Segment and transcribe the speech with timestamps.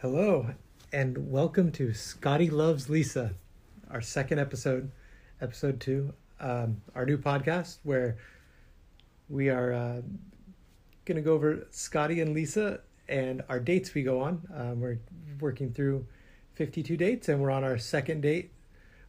[0.00, 0.46] Hello,
[0.90, 3.34] and welcome to Scotty Loves Lisa,
[3.90, 4.90] our second episode,
[5.42, 8.16] episode two, um, our new podcast where
[9.28, 10.00] we are uh,
[11.04, 14.40] going to go over Scotty and Lisa and our dates we go on.
[14.54, 14.98] Um, we're
[15.40, 16.06] working through
[16.54, 18.50] 52 dates, and we're on our second date,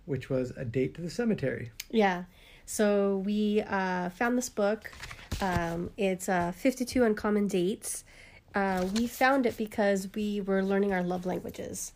[0.05, 1.71] which was a date to the cemetery.
[1.89, 2.23] Yeah.
[2.65, 4.91] So we uh, found this book.
[5.41, 8.03] Um, it's uh, 52 Uncommon Dates.
[8.55, 11.93] Uh, we found it because we were learning our love languages.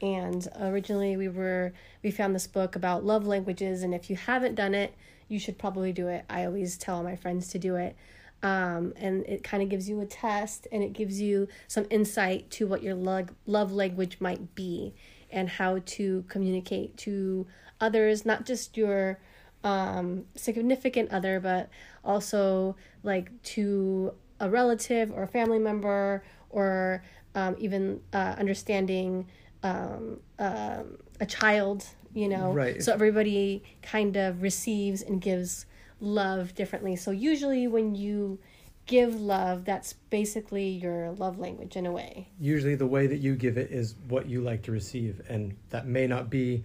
[0.00, 1.72] And originally we were
[2.02, 4.94] we found this book about love languages and if you haven't done it,
[5.28, 6.24] you should probably do it.
[6.28, 7.96] I always tell my friends to do it.
[8.42, 12.50] Um, and it kind of gives you a test and it gives you some insight
[12.52, 14.94] to what your love, love language might be
[15.32, 17.46] and how to communicate to
[17.80, 19.18] others, not just your
[19.64, 21.68] um, significant other, but
[22.04, 27.02] also like to a relative or a family member or
[27.34, 29.26] um, even uh, understanding
[29.62, 32.52] um, um, a child, you know.
[32.52, 32.82] Right.
[32.82, 35.66] So everybody kind of receives and gives
[36.00, 36.96] love differently.
[36.96, 38.38] So usually when you
[38.86, 42.28] give love, that's basically your love language in a way.
[42.38, 45.86] Usually, the way that you give it is what you like to receive, and that
[45.86, 46.64] may not be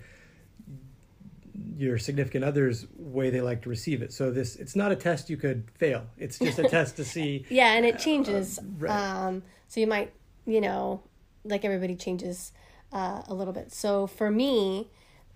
[1.75, 4.13] your significant other's way they like to receive it.
[4.13, 6.03] So this it's not a test you could fail.
[6.17, 7.45] It's just a test to see.
[7.49, 8.59] Yeah, and it changes.
[8.59, 8.91] Uh, right.
[8.91, 10.13] Um, so you might,
[10.45, 11.01] you know,
[11.43, 12.51] like everybody changes
[12.91, 13.71] uh, a little bit.
[13.71, 14.89] So for me,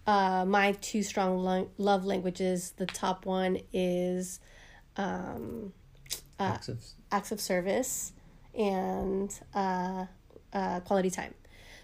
[0.08, 4.40] uh, my two strong lo- love languages, the top one is
[4.98, 5.74] um,
[6.42, 8.14] uh, Acts of- acts of service
[8.58, 10.06] and uh,
[10.54, 11.34] uh, quality time.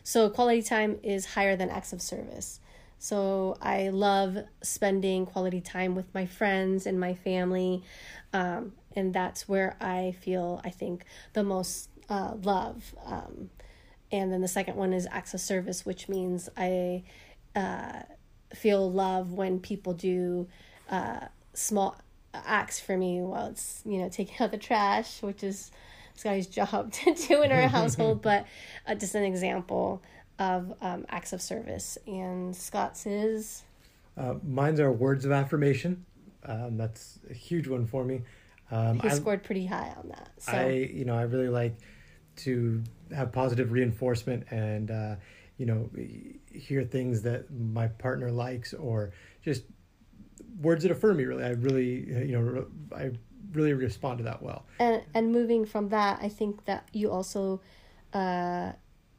[0.04, 2.60] So quality time is higher than acts of service.
[3.00, 7.84] So I love spending quality time with my friends and my family,
[8.34, 12.96] um, and that's where I feel I think the most uh, love.
[13.06, 13.52] Um,
[14.12, 17.04] and then the second one is acts of service, which means I
[17.56, 18.04] uh,
[18.56, 20.48] feel love when people do
[20.90, 21.98] uh, small
[22.46, 25.72] acts for me while it's you know taking out the trash, which is
[26.16, 28.22] Scotty's job to do in our household.
[28.22, 28.46] But
[28.86, 30.02] uh, just an example
[30.40, 33.64] of um, acts of service, and Scott's is
[34.18, 36.06] Uh, mine's are words of affirmation.
[36.46, 38.22] Um, that's a huge one for me.
[38.72, 40.30] Um, he I, scored pretty high on that.
[40.40, 41.78] So I, you know, I really like
[42.38, 42.84] to
[43.16, 45.16] have positive reinforcement and, uh,
[45.58, 45.90] you know,
[46.52, 49.12] hear things that my partner likes or
[49.44, 49.64] just
[50.62, 51.26] words that affirm me.
[51.26, 53.12] Really, I really, you know, I
[53.54, 54.66] really respond to that well.
[54.80, 57.62] and and moving from that, I think that you also
[58.14, 58.74] uh,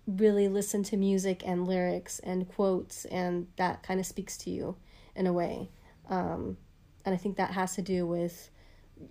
[0.06, 4.76] really listen to music and lyrics and quotes, and that kind of speaks to you
[5.14, 5.70] in a way.
[6.08, 6.56] Um,
[7.04, 8.50] and I think that has to do with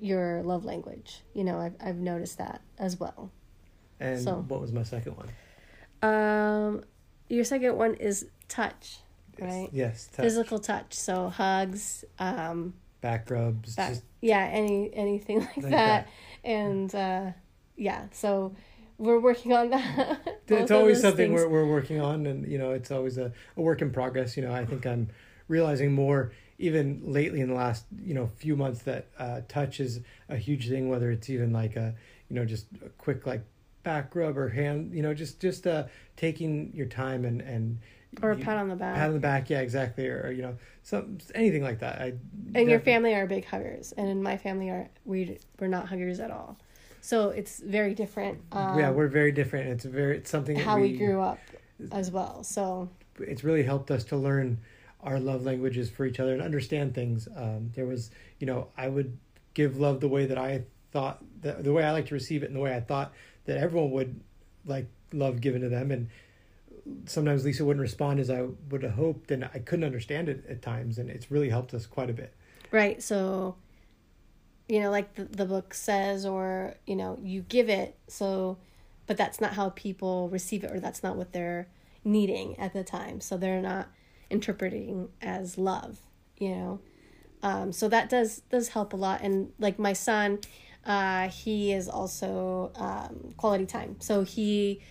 [0.02, 1.22] your love language.
[1.34, 3.32] You know, I've I've noticed that as well.
[4.00, 5.30] And So- what was my second one?
[6.04, 6.84] Um,
[7.30, 9.00] your second one is touch,
[9.42, 9.70] right?
[9.72, 10.94] Yes, touch, Physical touch.
[10.94, 15.72] So hugs, um, back rubs, back, just yeah, any anything like, Like that.
[16.06, 16.08] that.
[16.44, 17.32] and uh,
[17.76, 18.56] yeah, so
[18.98, 20.20] we're working on that.
[20.48, 21.42] It's always something things.
[21.42, 24.44] we're, we're working on and you know it's always a, a work in progress you
[24.44, 25.10] know i think i'm
[25.48, 30.00] realizing more even lately in the last you know few months that uh, touch is
[30.30, 31.94] a huge thing whether it's even like a
[32.30, 33.44] you know just a quick like
[33.84, 35.84] back rub or hand you know just just uh
[36.16, 37.78] taking your time and and
[38.22, 38.96] or a pat on the back.
[38.96, 42.14] pat on the back yeah exactly or, you know some anything like that i
[42.56, 46.20] and your family are big huggers, and in my family are we we're not huggers
[46.20, 46.58] at all.
[47.02, 48.40] So it's very different.
[48.52, 51.40] Um, yeah we're very different it's very it's something how we grew up
[51.92, 52.44] as well.
[52.44, 54.60] So it's really helped us to learn
[55.02, 57.28] our love languages for each other and understand things.
[57.36, 59.18] Um, there was, you know, I would
[59.54, 62.48] give love the way that I thought, the, the way I like to receive it,
[62.48, 63.14] and the way I thought
[63.46, 64.20] that everyone would
[64.66, 65.92] like love given to them.
[65.92, 66.10] And
[67.06, 70.62] sometimes Lisa wouldn't respond as I would have hoped, and I couldn't understand it at
[70.62, 70.98] times.
[70.98, 72.34] And it's really helped us quite a bit.
[72.72, 73.02] Right.
[73.02, 73.56] So,
[74.68, 78.58] you know, like the, the book says, or, you know, you give it, so,
[79.06, 81.68] but that's not how people receive it, or that's not what they're
[82.04, 83.22] needing at the time.
[83.22, 83.88] So they're not
[84.30, 86.00] interpreting as love,
[86.38, 86.80] you know?
[87.44, 89.22] Um, so that does, does help a lot.
[89.22, 90.40] And like my son,
[90.86, 93.96] uh, he is also, um, quality time.
[94.00, 94.82] So he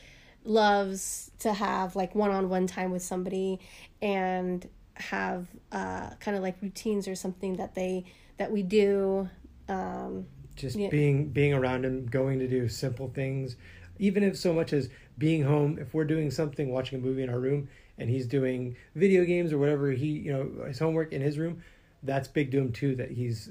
[0.49, 3.61] loves to have like one-on-one time with somebody
[4.03, 8.05] and have uh, kind of like routines or something that they
[8.39, 9.29] that we do
[9.69, 10.89] um, Just Yeah.
[10.91, 13.57] being being around him, going to do simple things,
[13.99, 14.89] even if so much as
[15.19, 15.79] being home.
[15.79, 17.69] If we're doing something, watching a movie in our room,
[17.99, 21.63] and he's doing video games or whatever he you know his homework in his room,
[22.03, 22.95] that's big to him too.
[22.95, 23.51] That he's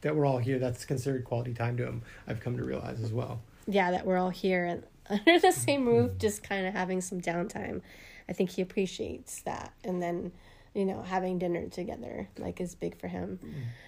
[0.00, 0.58] that we're all here.
[0.58, 2.02] That's considered quality time to him.
[2.26, 3.40] I've come to realize as well.
[3.66, 7.20] Yeah, that we're all here and under the same roof, just kind of having some
[7.20, 7.82] downtime.
[8.28, 10.32] I think he appreciates that, and then
[10.74, 13.38] you know having dinner together like is big for him.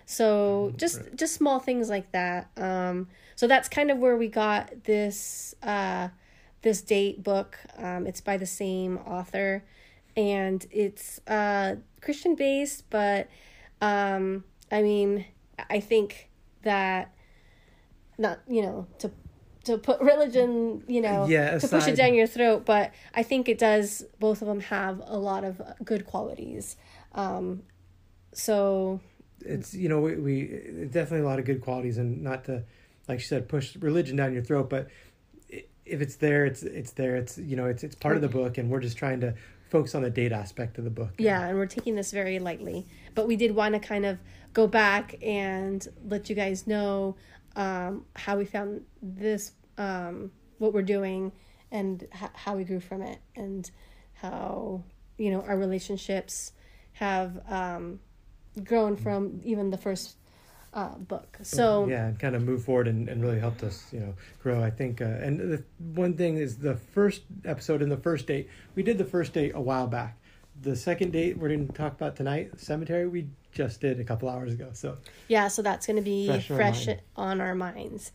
[0.07, 2.51] So just just small things like that.
[2.57, 6.09] Um so that's kind of where we got this uh
[6.63, 7.59] this date book.
[7.77, 9.63] Um it's by the same author.
[10.17, 13.29] And it's uh christian based but
[13.81, 15.25] um i mean
[15.69, 16.31] i think
[16.63, 17.13] that
[18.19, 19.11] not you know to
[19.65, 22.65] to put religion, you know, Yeah, to push it down your throat.
[22.65, 24.05] But I think it does.
[24.19, 26.77] Both of them have a lot of good qualities.
[27.15, 27.63] Um,
[28.33, 29.01] so
[29.41, 32.63] it's you know we, we definitely a lot of good qualities and not to
[33.09, 34.89] like you said push religion down your throat but
[35.49, 38.59] if it's there it's it's there it's you know it's it's part of the book
[38.59, 39.35] and we're just trying to
[39.71, 42.87] focus on the date aspect of the book yeah, and we're taking this very lightly.
[43.15, 44.19] But we did want to kind of
[44.53, 47.17] go back and let you guys know
[47.57, 51.33] um, how we found this, um, what we're doing,
[51.71, 53.71] and h- how we grew from it, and
[54.15, 54.83] how
[55.19, 56.53] you know our relationships
[56.93, 58.01] have um,
[58.65, 60.17] grown from even the first
[60.75, 61.39] uh, book.
[61.43, 64.63] So yeah and kind of move forward and, and really helped us you know grow
[64.63, 65.65] i think uh, and the
[65.95, 69.53] one thing is the first episode in the first date we did the first date
[69.55, 70.21] a while back
[70.63, 74.29] the second date we're going to talk about tonight cemetery we just did a couple
[74.29, 74.97] hours ago so.
[75.29, 78.13] Yeah, so that's going to be Fresh fresh, on our on our minds.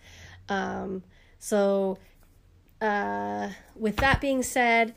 [0.48, 1.04] Um,
[1.40, 1.98] so,
[2.82, 4.94] uh, with that being said,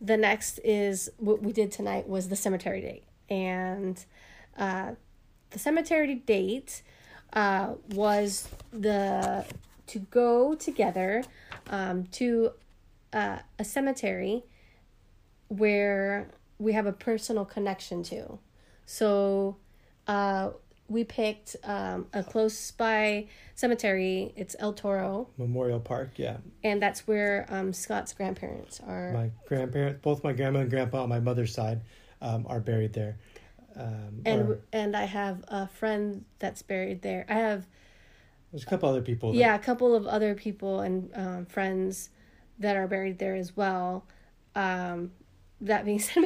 [0.00, 4.04] the next is what we did tonight was the cemetery date, and
[4.56, 4.92] uh,
[5.50, 6.82] the cemetery date
[7.32, 9.44] uh, was the
[9.88, 11.22] to go together
[11.68, 12.52] um, to
[13.12, 14.44] uh, a cemetery
[15.48, 16.28] where
[16.62, 18.38] we have a personal connection to.
[18.86, 19.56] So
[20.06, 20.50] uh,
[20.88, 24.32] we picked um, a close by cemetery.
[24.36, 29.12] It's El Toro, memorial park yeah and that's where um, Scott's grandparents are.
[29.12, 31.80] my grandparents, both my grandma and grandpa on my mother's side,
[32.20, 33.18] um, are buried there.
[33.74, 37.24] Um, and or- and I have a friend that's buried there.
[37.28, 37.66] I have
[38.50, 39.32] there's a couple other people.
[39.32, 42.10] That, yeah, a couple of other people and um, friends
[42.58, 44.04] that are buried there as well.
[44.54, 45.12] Um,
[45.62, 46.24] that being said,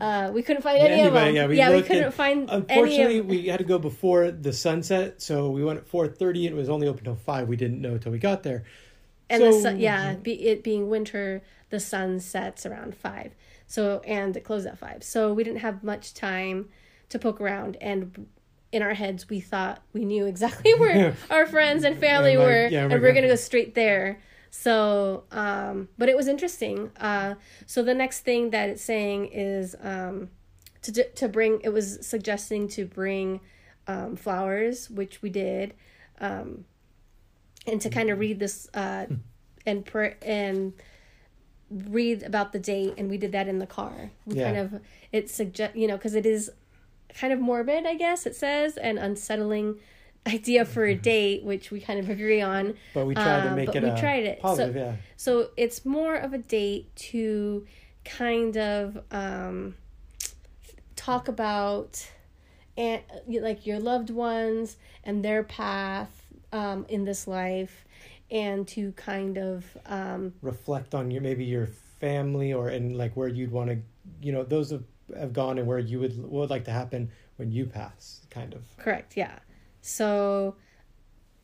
[0.00, 1.34] uh, we couldn't find any of them.
[1.34, 4.52] yeah, we we couldn't and find Unfortunately, any of we had to go before the
[4.52, 6.46] sunset, so we went at four thirty.
[6.46, 7.48] and It was only open till five.
[7.48, 8.64] We didn't know till we got there.
[9.30, 13.34] and so, the sun, yeah, be, it being winter, the sun sets around five.
[13.66, 15.02] So and it closed at five.
[15.04, 16.68] So we didn't have much time
[17.10, 18.26] to poke around, and
[18.72, 22.44] in our heads we thought we knew exactly where our friends and family Yeah, my-
[22.44, 24.18] were, yeah, and we are gonna go straight there.
[24.56, 26.92] So, um, but it was interesting.
[27.00, 27.34] Uh,
[27.66, 30.30] so the next thing that it's saying is um,
[30.82, 31.60] to to bring.
[31.64, 33.40] It was suggesting to bring
[33.88, 35.74] um, flowers, which we did.
[36.20, 36.66] Um,
[37.66, 39.06] and to kind of read this uh,
[39.66, 40.72] and pr- and
[41.70, 44.44] read about the date and we did that in the car we Yeah.
[44.52, 44.80] kind of
[45.10, 46.50] it suggest you know because it is
[47.14, 49.80] kind of morbid i guess it says and unsettling
[50.26, 53.56] idea for a date which we kind of agree on But we tried to Um,
[53.56, 53.82] make but it.
[53.82, 54.38] we a tried it.
[54.38, 54.96] So- Positive, yeah.
[55.16, 57.66] so it's more of a date to
[58.04, 59.74] kind of um,
[60.96, 62.06] talk about
[62.76, 66.10] and like your loved ones and their path
[66.52, 67.84] um, in this life
[68.30, 71.66] and to kind of um, Reflect on your maybe your
[72.00, 73.78] family or and like where you'd want to,
[74.22, 74.84] you know, those have
[75.16, 78.54] have gone and where you would what would like to happen when you pass, kind
[78.54, 78.62] of.
[78.78, 79.38] Correct, yeah.
[79.86, 80.56] So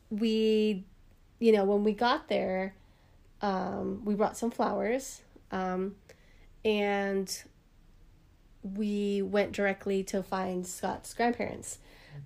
[0.09, 0.83] we,
[1.37, 2.73] you know, when we got there,
[3.39, 5.21] um, we brought some flowers
[5.51, 5.93] um,
[6.65, 7.43] and
[8.63, 11.77] we went directly to find Scott's grandparents,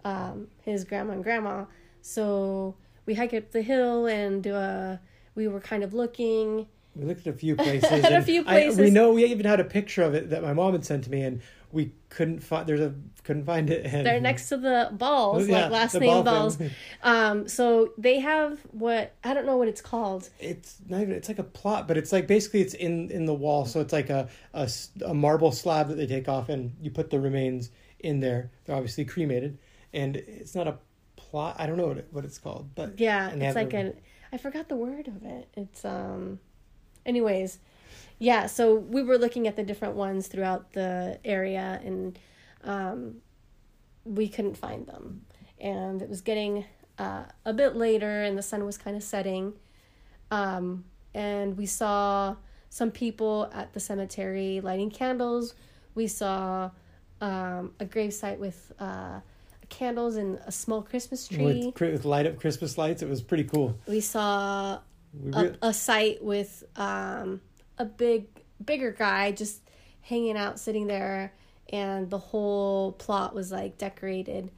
[0.05, 1.65] um, his grandma and grandma.
[2.01, 4.97] So we hiked up the hill and uh,
[5.35, 6.67] we were kind of looking.
[6.95, 7.91] We looked at a few places.
[8.05, 10.53] At a few I- we know we even had a picture of it that my
[10.53, 11.41] mom had sent to me, and
[11.75, 12.65] we couldn't find.
[12.65, 13.85] There's a couldn't find it.
[13.85, 16.55] And, They're next to the balls, Yeah, like last name ball balls.
[16.55, 16.71] thing.
[17.03, 20.29] Um, so they have what I don't know what it's called.
[20.39, 21.13] It's not even.
[21.13, 23.65] It's like a plot, but it's like basically it's in in the wall.
[23.65, 27.19] So it's like a a marble slab that they take off, and you put the
[27.19, 28.51] remains in there.
[28.63, 29.57] They're obviously cremated,
[29.93, 30.77] and it's not a
[31.17, 31.57] plot.
[31.59, 33.93] I don't know what it, what it's called, but Yeah, it's like an
[34.31, 35.49] I forgot the word of it.
[35.57, 36.39] It's um
[37.05, 37.59] anyways.
[38.19, 42.17] Yeah, so we were looking at the different ones throughout the area and
[42.63, 43.15] um
[44.03, 45.25] we couldn't find them.
[45.59, 46.65] And it was getting
[46.99, 49.53] uh, a bit later and the sun was kind of setting.
[50.31, 52.35] Um and we saw
[52.69, 55.55] some people at the cemetery lighting candles.
[55.95, 56.71] We saw
[57.21, 59.21] um, a gravesite with uh,
[59.69, 61.71] candles and a small Christmas tree.
[61.73, 63.79] With, with light up Christmas lights, it was pretty cool.
[63.87, 64.79] We saw
[65.13, 67.39] We a, a site with um,
[67.77, 68.25] a big,
[68.63, 69.61] bigger guy just
[70.01, 71.33] hanging out, sitting there,
[71.69, 74.51] and the whole plot was like decorated.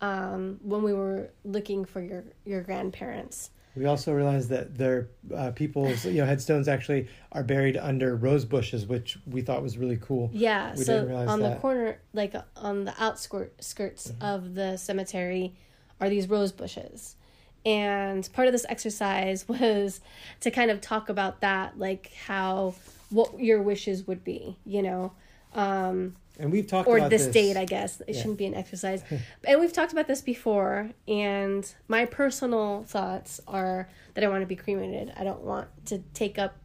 [0.00, 5.50] Um, when we were looking for your your grandparents, We also realized that their uh,
[5.50, 9.98] people's you know headstones actually are buried under rose bushes, which we thought was really
[9.98, 10.30] cool.
[10.32, 11.52] Yeah, We so on the that.
[11.52, 11.60] Mm-hmm.
[11.60, 15.54] corner, like on the outskirts skirts of the cemetery,
[16.00, 17.16] are these rose bushes.
[17.64, 20.00] And part of this exercise was
[20.40, 22.74] to kind of talk about that, like how
[23.10, 25.12] what your wishes would be, you know,
[25.52, 28.00] um, And we've talked or about this, this date, I guess.
[28.02, 28.20] It Yeah.
[28.20, 29.02] shouldn't be an exercise.
[29.44, 30.90] and we've talked about this before.
[31.08, 35.12] And my personal thoughts are that I want to be cremated.
[35.16, 36.56] I don't want to take up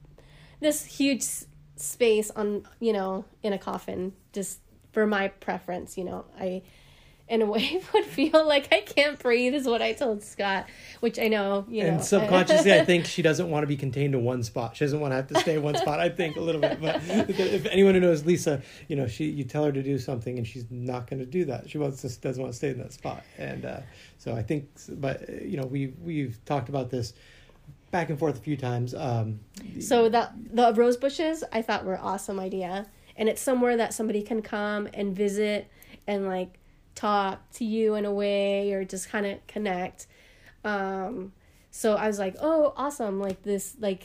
[0.59, 1.23] this huge
[1.75, 4.59] space on, you know, in a coffin, just
[4.93, 5.97] for my preference.
[5.97, 6.61] You know, I,
[7.27, 10.67] in a wave would feel like I can't breathe, is what I told Scott,
[10.99, 11.89] which I know, you know.
[11.89, 14.75] And subconsciously, I think she doesn't want to be contained to one spot.
[14.75, 15.99] She doesn't want to have to stay in one spot.
[15.99, 19.43] I think a little bit, but if anyone who knows Lisa, you know, she you
[19.43, 21.69] tell her to do something and she's not going to do that.
[21.69, 23.79] She wants to doesn't want to stay in that spot, and uh,
[24.17, 24.69] so I think.
[24.89, 27.13] But uh, you know, we we've talked about this
[27.91, 28.93] back and forth a few times.
[28.93, 29.39] Um,
[29.79, 34.21] So that the rose bushes I thought were awesome idea, and it's somewhere that somebody
[34.21, 35.71] can come and visit
[36.05, 36.59] and like
[36.95, 40.07] talk to you in a way or just kind of connect.
[40.63, 41.33] Um,
[41.71, 43.19] so I was like, oh, awesome!
[43.19, 44.03] Like this, like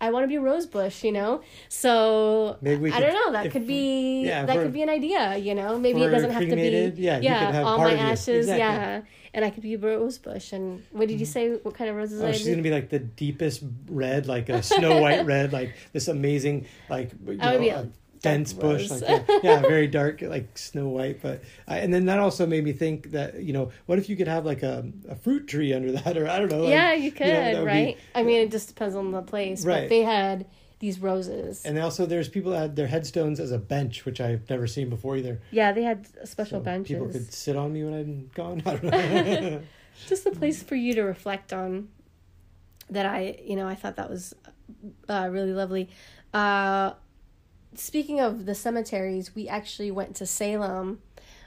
[0.00, 1.42] I want to be Rosebush, you know.
[1.68, 3.32] So Maybe we I could- don't know.
[3.32, 5.78] That if- could be yeah, that could be an idea, you know.
[5.78, 8.58] Maybe it doesn't have to be yeah, you could have all part my ashes, Exactly.
[8.58, 9.02] yeah.
[9.32, 10.18] And I could be a rose.
[10.52, 11.50] And what did you say?
[11.62, 12.20] What kind of roses?
[12.20, 12.52] Oh, I she's did?
[12.52, 17.12] gonna be like the deepest red, like a snow white red, like this amazing, like
[17.12, 17.88] you I would know, be a a
[18.22, 21.20] dense dark bush, like yeah, yeah, very dark, like snow white.
[21.22, 24.16] But uh, and then that also made me think that you know, what if you
[24.16, 26.60] could have like a, a fruit tree under that, or I don't know.
[26.62, 27.98] like, yeah, you could, that would be- right?
[28.14, 29.64] I mean, it just depends on the place.
[29.64, 29.82] Right.
[29.82, 30.46] But they had
[30.78, 31.64] these roses.
[31.66, 34.88] And also, there's people that had their headstones as a bench, which I've never seen
[34.88, 35.40] before either.
[35.50, 36.88] yeah, they had special So benches.
[36.96, 38.62] People could sit on me when I'm gone.
[38.64, 38.84] I don't
[39.42, 39.62] know.
[40.06, 41.88] Just a place for you to reflect on.
[42.88, 44.34] That I, you know, I thought that was
[45.08, 45.90] uh, really lovely.
[46.34, 46.92] Uh,
[47.74, 51.00] speaking of the cemeteries, we actually went to Salem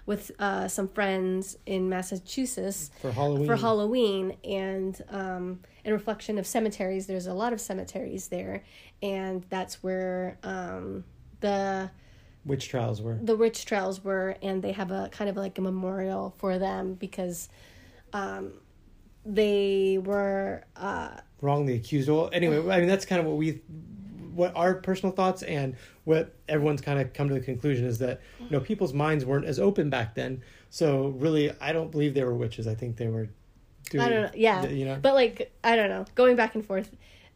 [0.05, 3.45] with uh, some friends in Massachusetts for Halloween.
[3.45, 8.63] for Halloween and um, in reflection of cemeteries, there's a lot of cemeteries there,
[9.01, 11.05] and that's where um,
[11.39, 11.89] the
[12.45, 13.17] Witch trials were.
[13.21, 16.95] the witch trials were, and they have a kind of like a memorial for them
[16.95, 17.47] because
[18.11, 18.51] um,
[19.25, 22.09] they were uh, wrongly accused.
[22.09, 23.61] Well, anyway, I mean that's kind of what we,
[24.35, 25.75] what our personal thoughts and
[26.05, 29.45] what everyone's kind of come to the conclusion is that you know people's minds weren't
[29.45, 30.41] as open back then.
[30.69, 32.67] So really, I don't believe they were witches.
[32.67, 33.29] I think they were.
[33.89, 34.99] Doing, I don't know, yeah, You know.
[35.01, 36.89] but like I don't know, going back and forth.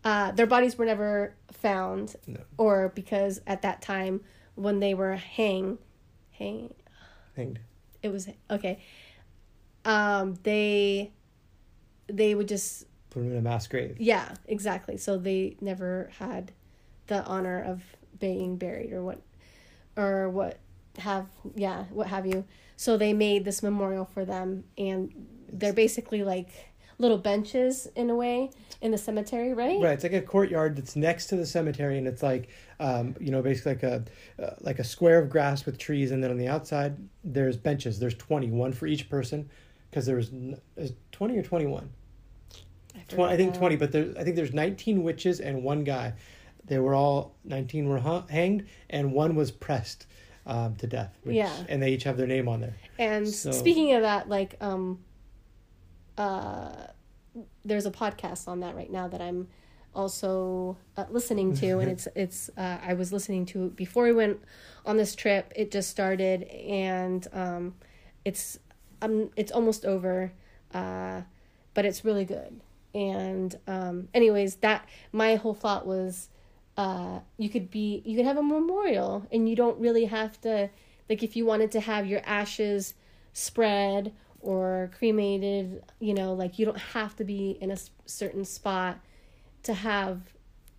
[0.03, 2.39] Uh, their bodies were never found, No.
[2.57, 4.21] or because at that time
[4.55, 5.77] when they were hang,
[6.31, 6.73] hang,
[7.35, 7.59] Hanged.
[8.01, 8.79] it was okay
[9.85, 11.11] um they
[12.07, 13.95] they would just Put them in a mass grave.
[13.99, 16.51] yeah exactly so they never had
[17.07, 17.81] the honor of
[18.19, 19.21] being buried or what
[19.95, 20.59] or what
[20.99, 22.43] have yeah what have you
[22.75, 25.11] so they made this memorial for them and
[25.51, 26.49] they're basically like
[26.99, 28.49] little benches in a way
[28.81, 32.07] in the cemetery right Right, it's like a courtyard that's next to the cemetery, and
[32.07, 32.49] it's like,
[32.79, 34.03] um, you know, basically like a
[34.43, 37.99] uh, like a square of grass with trees, and then on the outside there's benches.
[37.99, 39.49] There's twenty, one for each person,
[39.89, 40.31] because there's
[41.11, 41.89] twenty or twenty one.
[43.17, 46.13] I, I think twenty, but there I think there's nineteen witches and one guy.
[46.67, 50.05] They were all nineteen were hu- hanged, and one was pressed
[50.45, 51.17] um, to death.
[51.23, 51.53] Which, Yeah.
[51.67, 52.75] and they each have their name on there.
[52.99, 54.99] And So- speaking of that, like, um,
[56.17, 56.87] uh,
[57.65, 59.47] there's a podcast on that right now that I'm
[59.93, 64.13] also uh, listening to, and it's it's uh, I was listening to it before we
[64.13, 64.39] went
[64.85, 65.51] on this trip.
[65.55, 67.75] It just started, and um,
[68.25, 68.59] it's
[69.01, 70.31] um it's almost over,
[70.73, 71.21] uh,
[71.73, 72.61] but it's really good.
[72.95, 76.29] And um, anyways, that my whole thought was,
[76.77, 80.69] uh, you could be you could have a memorial, and you don't really have to
[81.09, 82.93] like if you wanted to have your ashes
[83.33, 88.99] spread or cremated you know like you don't have to be in a certain spot
[89.63, 90.21] to have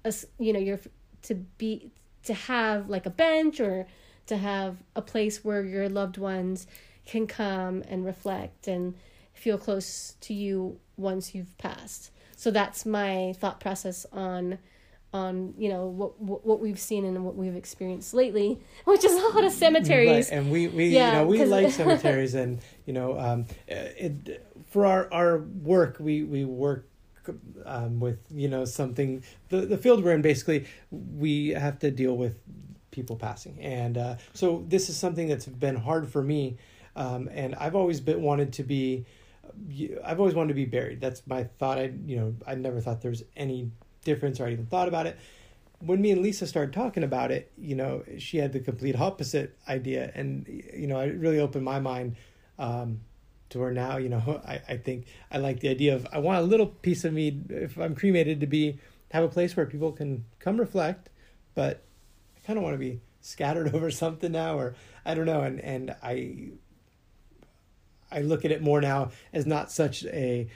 [0.04, 0.80] a you know you're
[1.22, 1.90] to be
[2.24, 3.86] to have like a bench or
[4.26, 6.66] to have a place where your loved ones
[7.06, 8.94] can come and reflect and
[9.32, 12.10] feel close to you once you've passed.
[12.36, 14.58] So that's my thought process on
[15.12, 19.12] on you know what what what we've seen and what we've experienced lately, which is
[19.12, 20.30] a lot of cemeteries.
[20.30, 20.38] Right.
[20.38, 24.86] And we, we Yeah, you know, we like cemeteries and, you know, um, it, for
[24.86, 26.88] our, our work, we, we work
[27.64, 32.16] um, with, you know, something, the, the field we're in, basically, we have to deal
[32.16, 32.38] with
[32.90, 33.58] people passing.
[33.60, 36.56] And uh, so this is something that's been hard for me.
[36.96, 39.04] Um, and I've always been wanted to be,
[40.04, 41.00] I've always wanted to be buried.
[41.00, 41.78] That's my thought.
[41.78, 43.70] I, you know, I never thought there was any
[44.08, 45.18] difference or I even thought about it.
[45.80, 49.56] When me and Lisa started talking about it, you know, she had the complete opposite
[49.68, 52.16] idea, and you know, it really opened my mind
[52.58, 53.00] um,
[53.50, 56.38] to where now, you know, I, I think I like the idea of I want
[56.40, 58.80] a little piece of me if I'm cremated to be
[59.12, 61.10] have a place where people can come reflect,
[61.54, 61.84] but
[62.36, 64.74] I kind of want to be scattered over something now, or
[65.04, 66.50] I don't know, and and I
[68.10, 70.48] I look at it more now as not such a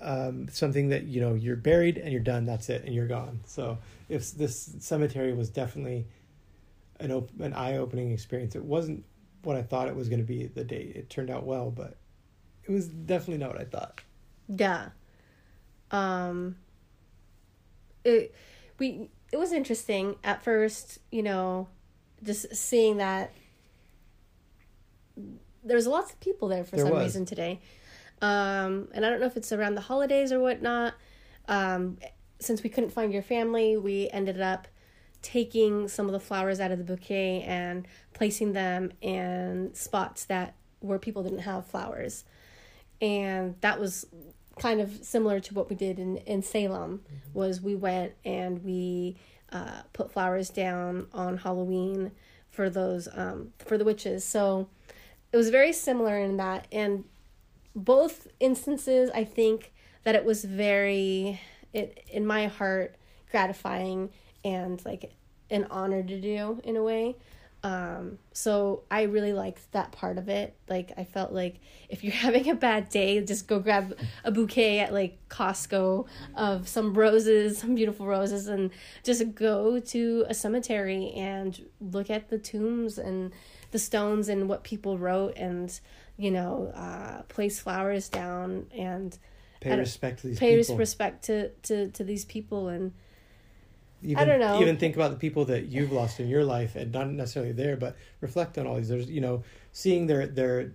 [0.00, 2.46] um, something that you know you're buried and you're done.
[2.46, 3.40] That's it, and you're gone.
[3.46, 3.78] So
[4.08, 6.06] if this cemetery was definitely
[7.00, 9.04] an op- an eye opening experience, it wasn't
[9.42, 10.46] what I thought it was going to be.
[10.46, 11.96] The day it turned out well, but
[12.64, 14.00] it was definitely not what I thought.
[14.48, 14.88] Yeah.
[15.90, 16.56] Um
[18.04, 18.34] it
[18.78, 21.68] we it was interesting at first, you know,
[22.22, 23.32] just seeing that
[25.64, 27.04] there's lots of people there for There some was.
[27.04, 27.60] reason today.
[28.22, 30.94] Um and I don't know if it's around the holidays or whatnot.
[31.46, 31.98] Um
[32.40, 34.68] since we couldn't find your family, we ended up
[35.22, 40.54] taking some of the flowers out of the bouquet and placing them in spots that
[40.80, 42.24] where people didn't have flowers.
[43.00, 44.06] And that was
[44.58, 49.16] kind of similar to what we did in, in Salem was we went and we
[49.52, 52.12] uh, put flowers down on Halloween
[52.50, 54.24] for those um, for the witches.
[54.24, 54.68] So
[55.32, 57.04] it was very similar in that and
[57.84, 59.72] both instances I think
[60.04, 61.40] that it was very
[61.72, 62.96] it in my heart
[63.30, 64.10] gratifying
[64.44, 65.12] and like
[65.50, 67.16] an honor to do in a way.
[67.64, 70.54] Um, so I really liked that part of it.
[70.68, 74.80] Like I felt like if you're having a bad day, just go grab a bouquet
[74.80, 78.70] at like Costco of some roses, some beautiful roses, and
[79.02, 83.32] just go to a cemetery and look at the tombs and
[83.70, 85.80] the stones and what people wrote and
[86.18, 89.16] you know uh, place flowers down and
[89.60, 90.76] Pay I respect to these pay people.
[90.76, 92.92] respect to, to to these people and
[94.02, 94.60] even, don't know.
[94.62, 97.76] Even think about the people that you've lost in your life, and not necessarily there,
[97.76, 98.88] but reflect on all these.
[98.88, 100.72] There's, you know, seeing their their,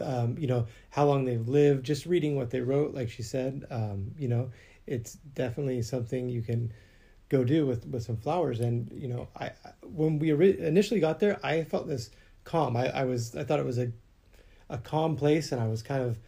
[0.00, 1.84] um, you know, how long they've lived.
[1.84, 4.50] Just reading what they wrote, like she said, um, you know,
[4.86, 6.72] it's definitely something you can
[7.28, 8.60] go do with with some flowers.
[8.60, 12.10] And you know, I I- when we initially got there, I felt this
[12.44, 12.76] calm.
[12.78, 13.92] I, I was I thought it was a
[14.70, 16.18] a calm place, and I was kind of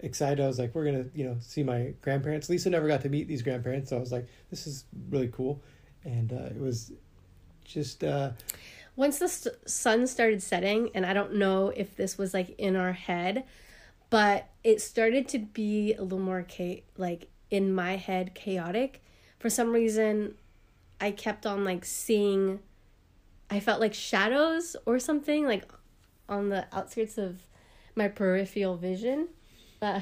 [0.00, 0.40] excited.
[0.40, 2.48] I was like, we're gonna, you know, see my grandparents.
[2.48, 5.62] Lisa never got to meet these grandparents, so I was like, this is really cool,
[6.04, 6.92] and uh, it was
[7.64, 8.30] just uh,
[8.96, 12.74] once the s sun started setting and i don't know if this was like in
[12.74, 13.44] our head
[14.10, 19.00] but it started to be a little more cha- like in my head chaotic
[19.38, 20.34] for some reason
[21.00, 22.58] i kept on like seeing
[23.50, 25.64] i felt like shadows or something like
[26.28, 27.42] on the outskirts of
[27.98, 29.28] my peripheral vision
[29.82, 30.00] uh,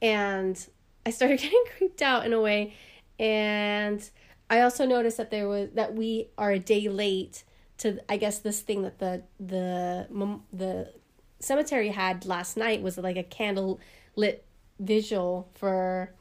[0.00, 0.68] and
[1.04, 2.74] i started getting creeped out in a way.
[3.18, 4.08] And
[4.48, 7.44] i also noticed that there was that we are a day late
[7.78, 10.06] to i guess this thing that the the
[10.52, 10.92] the
[11.40, 13.80] cemetery had last night was like a candle
[14.16, 14.44] lit
[14.78, 16.12] visual for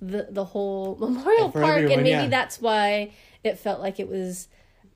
[0.00, 1.76] the the whole memorial For park.
[1.76, 2.28] Everyone, and maybe yeah.
[2.28, 4.48] that's why it felt like it was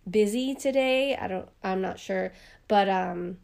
[0.08, 1.16] busy today.
[1.16, 2.32] I don't i'm not sure.
[2.68, 3.38] But um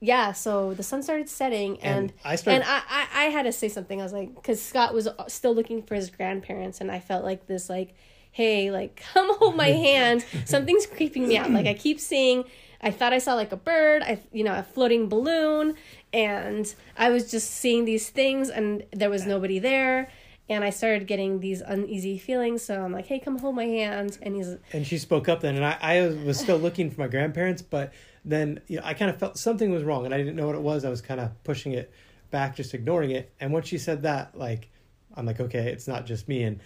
[0.00, 3.44] yeah so the sun started setting and And I started- and I, I i had
[3.44, 4.00] to say something.
[4.00, 7.46] I was like because scott was still looking for his grandparents and i felt like
[7.46, 7.94] this like
[8.32, 10.24] hey like come hold my hand.
[10.44, 11.50] Something's creeping me out.
[11.50, 12.44] Like i keep seeing
[12.82, 15.74] i thought i saw like a bird i you know a floating balloon
[16.12, 20.10] and i was just seeing these things and there was nobody there
[20.48, 22.62] and i started getting these uneasy feelings.
[22.62, 24.18] So i'm like hey come hold my hand.
[24.22, 25.56] And he's and she spoke up then.
[25.56, 27.92] And I, I was still looking for my grandparents but
[28.24, 30.56] then you know i kind of felt something was wrong and i didn't know what
[30.56, 30.84] it was.
[30.84, 31.92] I was kind of pushing it
[32.30, 33.32] back just ignoring it.
[33.40, 34.68] And once she said that like
[35.14, 36.42] i'm like okay it's not just me.
[36.44, 36.60] And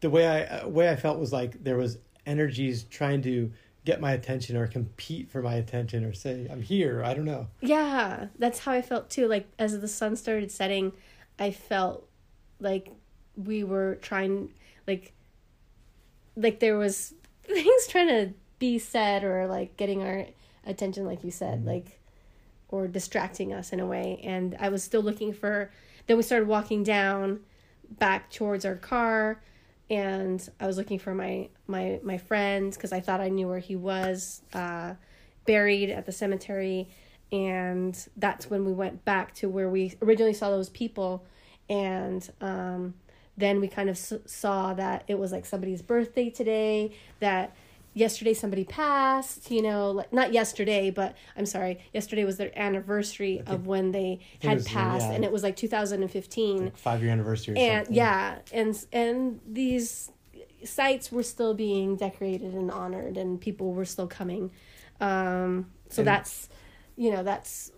[0.00, 3.50] the way i uh, way i felt was like there was energies trying to
[3.86, 7.48] get my attention or compete for my attention or say i'm here i don't know.
[7.60, 9.26] Yeah, that's how I felt too.
[9.26, 10.92] Like as the sun started setting,
[11.38, 12.06] I felt
[12.60, 12.92] like
[13.46, 14.50] we were trying
[14.86, 15.12] like
[16.36, 20.26] like there was things trying to be said or like getting our
[20.66, 21.98] attention like you said, like
[22.68, 24.20] or distracting us in a way.
[24.22, 25.70] And I was still looking for
[26.06, 27.40] then we started walking down
[27.98, 29.40] back towards our car
[29.90, 33.58] and I was looking for my my my friend because I thought I knew where
[33.58, 34.94] he was uh,
[35.44, 36.88] buried at the cemetery,
[37.32, 41.26] and that's when we went back to where we originally saw those people,
[41.68, 42.94] and um,
[43.40, 47.54] then we kind of s- saw that it was like somebody's birthday today that
[47.92, 53.42] yesterday somebody passed you know like not yesterday but i'm sorry yesterday was their anniversary
[53.48, 55.12] of when they had was, passed yeah.
[55.12, 57.94] and it was like 2015 Like five year anniversary or and something.
[57.96, 60.12] yeah and and these
[60.62, 64.52] sites were still being decorated and honored and people were still coming
[65.00, 66.48] um so And- that's
[66.96, 67.72] you know that's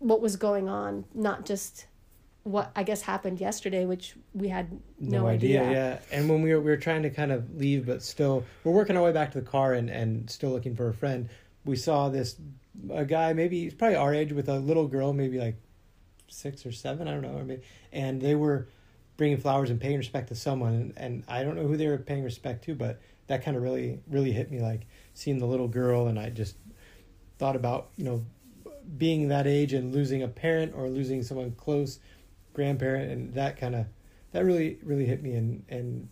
[0.00, 1.86] what was going on not just
[2.44, 5.62] what i guess happened yesterday which we had no, no, idea.
[5.62, 8.44] idea, Yeah, and when we were we were trying to kind of leave, but still
[8.62, 11.28] we're working our way back to the car and and still looking for a friend.
[11.64, 12.36] We saw this
[12.90, 15.56] a guy, maybe he's probably our age, with a little girl, maybe like
[16.28, 18.68] six or seven, I don't know, or maybe, and they were
[19.16, 21.98] bringing flowers and paying respect to someone, and, and I don't know who they were
[21.98, 25.68] paying respect to, but that kind of really really hit me, like seeing the little
[25.68, 26.56] girl, and I just
[27.38, 28.24] thought about you know
[28.98, 32.00] being that age and losing a parent or losing someone close
[32.54, 33.86] grandparent and that kind of
[34.32, 36.08] that really really hit me and and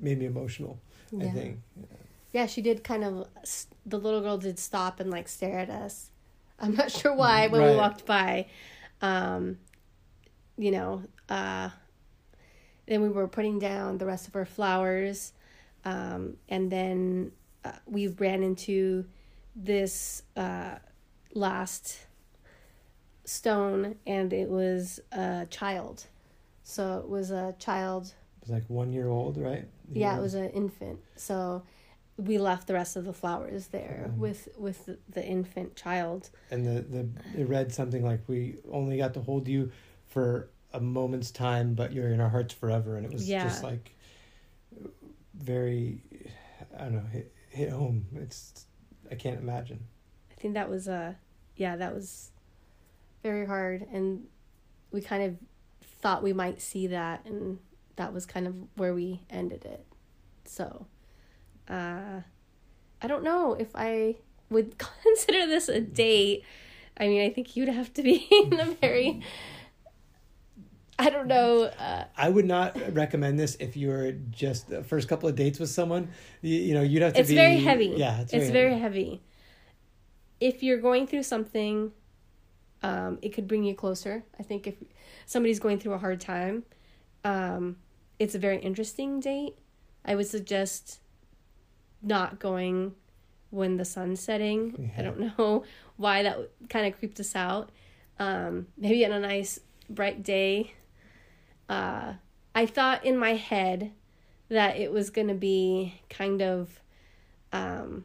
[0.00, 0.80] made me emotional
[1.20, 1.32] i Yeah.
[1.32, 1.60] think.
[2.32, 3.28] Yeah she did kind of
[3.86, 6.10] the little girl did stop and like stare at us.
[6.58, 8.46] I'm not sure why when we walked by
[9.02, 9.58] um
[10.58, 11.68] you know uh
[12.86, 15.32] then we were putting down the rest of our flowers
[15.84, 17.32] um and then
[17.64, 19.04] uh, we ran into
[19.54, 20.76] this uh
[21.34, 22.05] last
[23.26, 26.06] stone and it was a child
[26.62, 30.34] so it was a child it was like one year old right yeah, it was
[30.34, 30.98] an infant.
[31.14, 31.62] So
[32.16, 34.16] we left the rest of the flowers there Mhm.
[34.18, 36.30] with with the, infant child.
[36.50, 37.08] and the the
[37.40, 39.70] it read something like we only got to hold you
[40.06, 43.44] for a moment's time but you're in our hearts forever and it was Yeah.
[43.44, 43.94] just like
[45.34, 46.00] very
[46.76, 48.66] i don't know hit, hit home it's
[49.10, 49.80] i can't imagine
[50.30, 51.14] I think that was uh
[51.56, 52.32] yeah, that was
[53.22, 54.24] very hard and
[54.90, 55.36] we kind of
[56.00, 57.58] thought we might see that and
[57.96, 59.84] that was kind of where we ended it.
[60.44, 60.86] So
[61.68, 62.20] uh
[63.02, 64.16] I don't know if I
[64.50, 66.44] would consider this a date.
[66.98, 69.22] I mean, I think you'd have to be in a very
[70.98, 71.64] I don't know.
[71.64, 75.68] Uh, I would not recommend this if you're just the first couple of dates with
[75.68, 76.08] someone.
[76.40, 77.92] You, you know, you'd have to it's be very heavy.
[77.96, 79.22] Yeah, it's, it's very, very heavy.
[80.40, 81.92] If you're going through something,
[82.82, 84.24] um, it could bring you closer.
[84.38, 84.74] I think if
[85.24, 86.64] somebody's going through a hard time,
[87.24, 87.76] um,
[88.18, 89.56] it's a very interesting date.
[90.04, 91.00] I would suggest
[92.02, 92.94] not going
[93.50, 94.92] when the sun's setting.
[94.96, 95.64] I don't know
[95.96, 97.70] why that kind of creeped us out.
[98.18, 99.60] Um, maybe on a nice
[99.90, 100.72] bright day.
[101.68, 102.14] Uh,
[102.54, 103.92] I thought in my head
[104.48, 106.80] that it was going to be kind of
[107.52, 108.04] um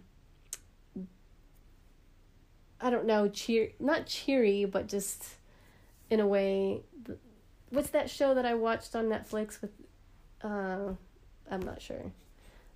[2.81, 5.25] I don't know, cheer not cheery, but just
[6.09, 6.81] in a way
[7.69, 9.71] what's that show that I watched on Netflix with
[10.43, 10.93] uh
[11.49, 12.11] I'm not sure.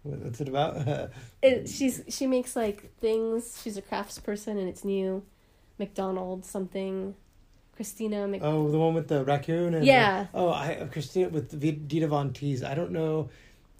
[0.03, 1.09] What's it about?
[1.41, 3.59] It, she's she makes like things.
[3.61, 5.23] She's a crafts person and it's new.
[5.77, 7.15] McDonald's something.
[7.75, 9.73] Christina Mc oh, the one with the raccoon.
[9.73, 10.23] And Yeah.
[10.23, 12.63] The, oh, I Christina with V- Dita Von Teese.
[12.63, 13.29] I don't know.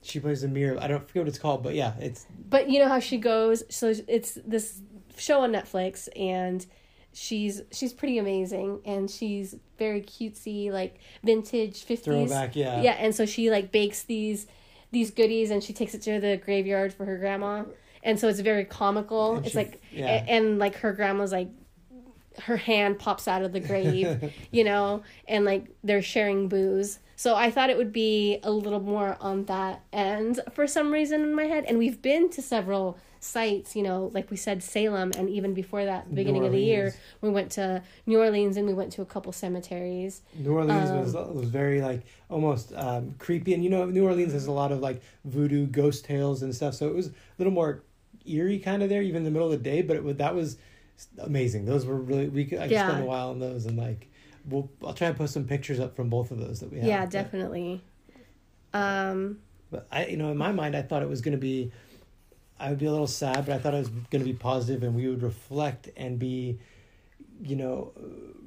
[0.01, 0.77] She plays the mirror.
[0.79, 3.63] I don't forget what it's called, but yeah, it's But you know how she goes.
[3.69, 4.81] So it's this
[5.17, 6.65] show on Netflix, and
[7.13, 12.05] she's she's pretty amazing, and she's very cutesy, like vintage fifties.
[12.29, 12.55] throwback.
[12.55, 12.81] Yeah.
[12.81, 14.47] Yeah, and so she like bakes these
[14.91, 17.63] these goodies, and she takes it to the graveyard for her grandma,
[18.03, 19.35] and so it's very comical.
[19.37, 20.05] And it's she- like yeah.
[20.25, 21.49] a- and like her grandma's like
[22.43, 26.99] her hand pops out of the grave, you know, and like they're sharing booze.
[27.17, 31.21] So I thought it would be a little more on that end for some reason
[31.21, 31.63] in my head.
[31.65, 32.97] And we've been to several
[33.29, 36.59] sites, you know, like we said, Salem, and even before that, the beginning of the
[36.61, 40.21] year, we went to New Orleans and we went to a couple cemeteries.
[40.37, 44.33] New Orleans Um, was was very like almost um, creepy, and you know New Orleans
[44.33, 46.75] has a lot of like voodoo ghost tales and stuff.
[46.75, 47.83] So it was a little more
[48.25, 49.81] eerie kind of there, even in the middle of the day.
[49.81, 50.57] But it that was
[51.17, 51.65] amazing.
[51.65, 52.87] Those were really we could I Yeah.
[52.87, 54.07] spend a while on those and like
[54.47, 56.87] we'll I'll try and post some pictures up from both of those that we have.
[56.87, 57.81] Yeah, But- definitely.
[58.73, 59.39] Um,
[59.71, 61.71] But I, you know, in my mind, I thought it was going to be,
[62.59, 64.83] I would be a little sad, but I thought it was going to be positive,
[64.83, 66.59] and we would reflect and be,
[67.41, 67.91] you know,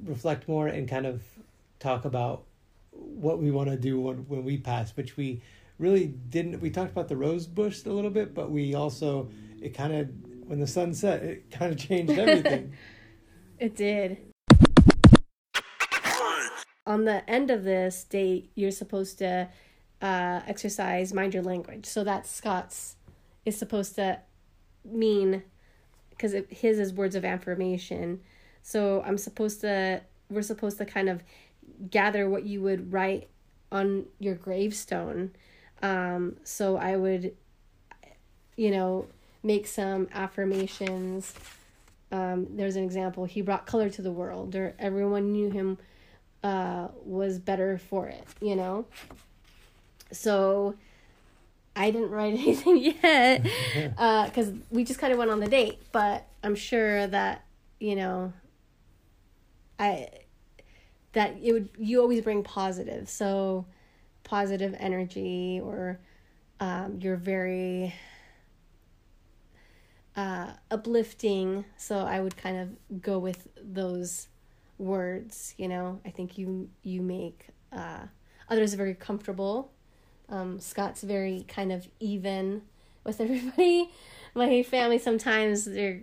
[0.03, 1.21] reflect more and kind of
[1.79, 2.43] talk about
[2.91, 5.41] what we want to do when when we pass, which we
[5.77, 6.59] really didn't.
[6.59, 9.29] We talked about the rose bush a little bit, but we also
[9.61, 10.09] it kind of
[10.47, 12.73] when the sun set, it kind of changed everything.
[13.59, 14.19] It did.
[16.85, 19.49] On the end of this date, you're supposed to
[20.01, 21.85] uh, exercise mind your language.
[21.85, 22.95] So that's Scott's
[23.49, 24.19] is supposed to
[24.85, 25.43] mean
[26.09, 28.21] because his is words of affirmation.
[28.61, 31.23] So I'm supposed to we're supposed to kind of
[31.89, 33.27] gather what you would write
[33.71, 35.31] on your gravestone.
[35.81, 37.35] Um, so I would,
[38.55, 39.07] you know,
[39.43, 41.33] make some affirmations.
[42.11, 43.25] Um, there's an example.
[43.25, 45.77] He brought color to the world, or everyone knew him
[46.43, 48.25] uh, was better for it.
[48.41, 48.85] You know.
[50.11, 50.75] So
[51.75, 55.79] I didn't write anything yet because uh, we just kind of went on the date.
[55.91, 57.45] But I'm sure that
[57.79, 58.33] you know,
[59.77, 60.09] I
[61.13, 63.09] that it would you always bring positive.
[63.09, 63.65] So
[64.23, 65.99] positive energy or
[66.59, 67.95] um, you're very
[70.15, 71.65] uh, uplifting.
[71.77, 74.27] So I would kind of go with those
[74.77, 75.55] words.
[75.57, 78.05] You know, I think you you make uh,
[78.49, 79.71] others very comfortable
[80.29, 82.63] um, Scott's very kind of even
[83.03, 83.89] with everybody.
[84.35, 86.01] My family sometimes they're,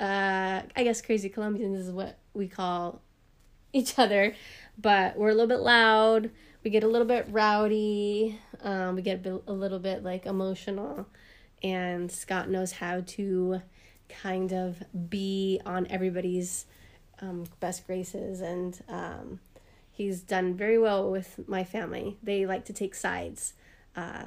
[0.00, 3.02] uh, I guess, crazy Colombians is what we call
[3.72, 4.34] each other,
[4.80, 6.30] but we're a little bit loud.
[6.64, 8.38] We get a little bit rowdy.
[8.62, 11.06] Um, we get a, bit, a little bit like emotional,
[11.62, 13.60] and Scott knows how to
[14.08, 16.66] kind of be on everybody's
[17.20, 19.40] um, best graces and um,
[19.98, 22.16] he's done very well with my family.
[22.22, 23.52] They like to take sides.
[23.96, 24.26] Uh,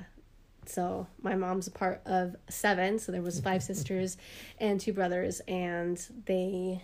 [0.66, 4.18] so my mom's a part of seven, so there was five sisters
[4.60, 6.84] and two brothers, and they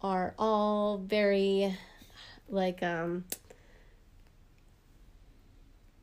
[0.00, 1.76] are all very
[2.48, 3.24] like um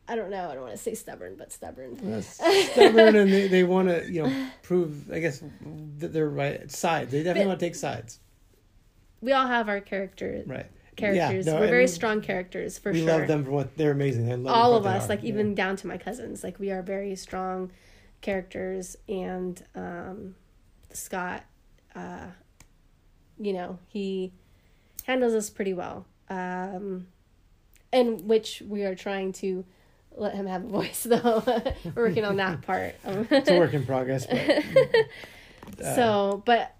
[0.08, 0.50] I don't know.
[0.50, 2.22] I don't want to say stubborn, but stubborn.
[2.24, 5.12] stubborn, and they, they want to you know prove.
[5.12, 5.42] I guess
[6.00, 7.12] that they're right side.
[7.12, 8.20] They definitely but want to take sides.
[9.22, 10.66] We all have our characters, right?
[11.00, 11.46] Characters.
[11.46, 13.06] Yeah, no, We're very strong characters for we sure.
[13.06, 14.32] We love them for what they're amazing.
[14.32, 15.30] I love all of us, like yeah.
[15.30, 16.44] even down to my cousins.
[16.44, 17.72] Like we are very strong
[18.22, 20.36] characters, and um,
[20.92, 21.44] Scott,
[21.96, 22.28] uh,
[23.40, 24.34] you know, he
[25.06, 27.08] handles us pretty well, um,
[27.92, 29.66] and which we are trying to
[30.16, 31.44] let him have a voice though.
[31.96, 32.96] We're working on that part.
[33.04, 34.26] it's a work in progress.
[34.26, 36.76] But, uh, so, but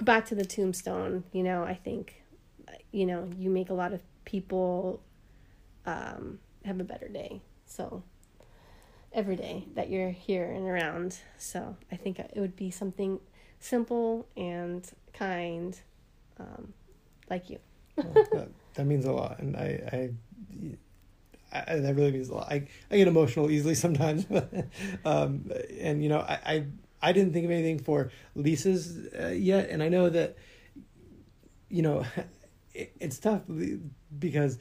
[0.00, 1.24] back to the tombstone.
[1.32, 2.23] You know, I think
[2.94, 5.02] you know, you make a lot of people
[5.84, 7.42] um, have a better day.
[7.66, 8.04] So
[9.12, 11.18] every day that you're here and around.
[11.36, 13.18] So I think it would be something
[13.58, 15.78] simple and kind,
[16.38, 16.72] um,
[17.28, 17.58] like you.
[17.96, 20.10] well, that, that, means a lot, and I,
[21.52, 22.50] I, I, that really means a lot.
[22.50, 24.26] I, I get emotional easily sometimes,
[25.04, 26.66] um, and you know, I, I,
[27.00, 30.36] I didn't think of anything for Lisa's uh, yet, and I know that,
[31.68, 32.04] you know,
[32.74, 33.42] it's tough
[34.18, 34.58] because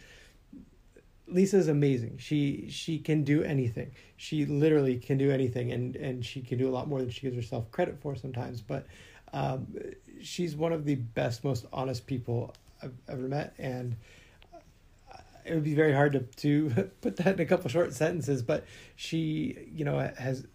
[1.27, 2.17] Lisa's amazing.
[2.19, 3.91] She she can do anything.
[4.17, 7.21] She literally can do anything, and and she can do a lot more than she
[7.21, 8.61] gives herself credit for sometimes.
[8.61, 8.85] But
[9.33, 9.67] um,
[10.21, 13.95] she's one of the best, most honest people I've ever met, and
[15.45, 18.41] it would be very hard to to put that in a couple short sentences.
[18.43, 20.45] But she, you know, has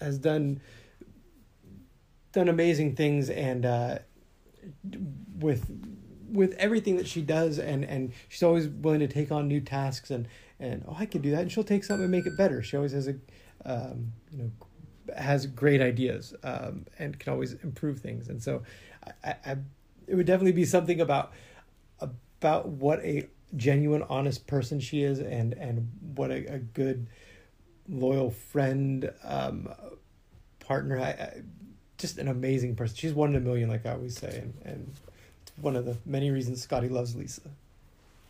[0.00, 0.60] has done
[2.32, 3.98] done amazing things, and uh,
[5.38, 5.66] with
[6.34, 10.10] with everything that she does and and she's always willing to take on new tasks
[10.10, 10.28] and
[10.60, 12.62] and oh I can do that and she'll take something and make it better.
[12.62, 13.14] She always has a
[13.64, 14.50] um, you know
[15.16, 18.28] has great ideas um, and can always improve things.
[18.28, 18.62] And so
[19.24, 19.56] I, I
[20.06, 21.32] it would definitely be something about
[22.00, 27.06] about what a genuine honest person she is and and what a, a good
[27.88, 29.68] loyal friend um,
[30.58, 31.42] partner I, I,
[31.98, 34.94] just an amazing person she's one in a million like i always say and, and
[35.60, 37.42] one of the many reasons Scotty loves Lisa.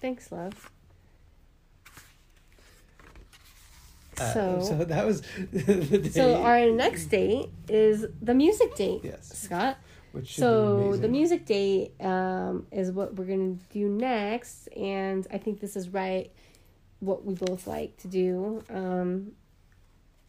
[0.00, 0.70] Thanks, love.
[4.18, 5.22] Uh, so, so that was
[6.14, 9.00] so our next date is the music date.
[9.02, 9.78] Yes, Scott.
[10.12, 15.60] Which so the music date um, is what we're gonna do next, and I think
[15.60, 16.30] this is right.
[17.00, 18.62] What we both like to do.
[18.70, 19.32] Um,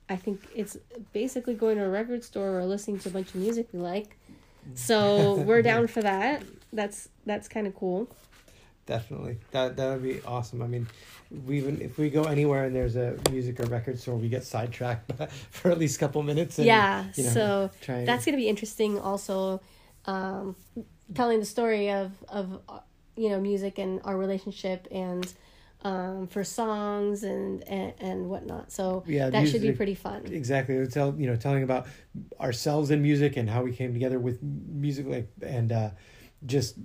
[0.09, 0.77] I think it's
[1.13, 4.17] basically going to a record store or listening to a bunch of music we like.
[4.73, 6.43] So we're down for that
[6.75, 8.07] that's that's kind of cool.
[8.85, 10.61] Definitely, that that would be awesome.
[10.61, 10.87] I mean,
[11.45, 14.43] we even if we go anywhere and there's a music or record store, we get
[14.43, 15.11] sidetracked
[15.49, 16.59] for at least a couple minutes.
[16.59, 18.07] And, yeah, you know, so and...
[18.07, 18.99] that's gonna be interesting.
[18.99, 19.61] Also,
[20.05, 20.55] um,
[21.15, 22.61] telling the story of of
[23.15, 25.33] you know music and our relationship and
[25.85, 28.71] um, for songs and, and and whatnot.
[28.71, 30.25] So yeah, that music, should be pretty fun.
[30.25, 30.85] Exactly.
[30.87, 31.85] Tell you know telling about
[32.41, 35.91] ourselves in music and how we came together with music, like and uh,
[36.47, 36.75] just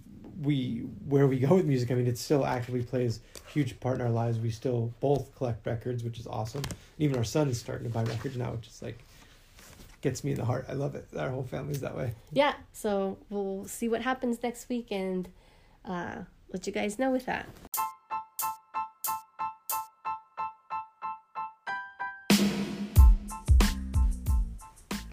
[0.42, 1.90] we where we go with music.
[1.90, 4.38] I mean, it still actively plays a huge part in our lives.
[4.38, 6.62] We still both collect records, which is awesome.
[6.98, 9.02] Even our son is starting to buy records now, which is like
[10.02, 10.66] gets me in the heart.
[10.68, 11.06] I love it.
[11.16, 12.12] Our whole family's that way.
[12.32, 12.52] Yeah.
[12.74, 15.26] So we'll see what happens next week and
[15.86, 16.16] uh,
[16.52, 17.46] let you guys know with that.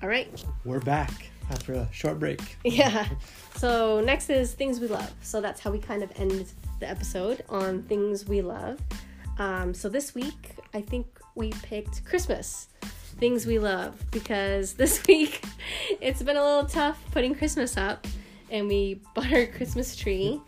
[0.03, 0.29] All right.
[0.63, 2.57] We're back after a short break.
[2.63, 3.07] Yeah.
[3.55, 5.11] So next is things we love.
[5.23, 6.45] So that's how we kind of end
[6.79, 8.79] the episode on things we love.
[9.39, 12.67] Um, so this week, I think we picked Christmas
[13.19, 15.43] things we love because this week
[15.99, 18.05] it's been a little tough putting Christmas up,
[18.51, 20.39] and we bought our Christmas tree,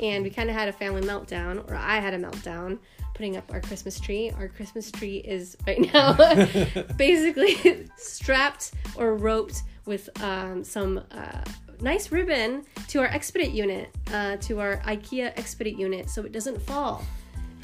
[0.00, 2.78] and we kind of had a family meltdown, or I had a meltdown
[3.14, 4.30] putting up our Christmas tree.
[4.36, 6.14] Our Christmas tree is right now
[6.96, 11.44] basically strapped or roped with um, some uh,
[11.80, 16.60] nice ribbon to our Expedit unit, uh, to our IKEA Expedit unit, so it doesn't
[16.60, 17.04] fall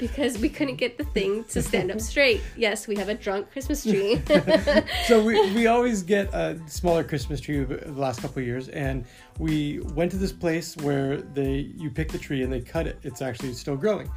[0.01, 2.41] because we couldn't get the thing to stand up straight.
[2.57, 4.19] Yes, we have a drunk Christmas tree.
[5.05, 9.05] so we, we always get a smaller Christmas tree the last couple of years, and
[9.37, 12.97] we went to this place where they you pick the tree and they cut it.
[13.03, 14.09] It's actually still growing.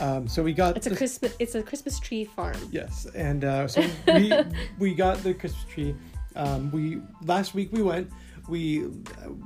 [0.00, 2.56] Um, so we got it's a Christmas it's a Christmas tree farm.
[2.70, 4.32] Yes, and uh, so we
[4.78, 5.94] we got the Christmas tree.
[6.36, 8.10] Um, we last week we went.
[8.48, 8.84] We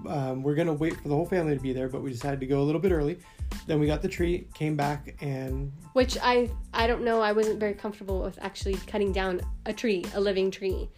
[0.08, 2.46] um, we're gonna wait for the whole family to be there, but we decided to
[2.46, 3.18] go a little bit early.
[3.66, 7.20] Then we got the tree, came back, and which I I don't know.
[7.20, 10.88] I wasn't very comfortable with actually cutting down a tree, a living tree.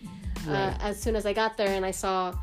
[0.46, 0.70] Right.
[0.70, 2.34] Uh, as soon as I got there and I saw